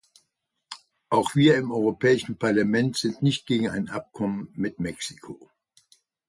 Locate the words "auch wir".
1.11-1.57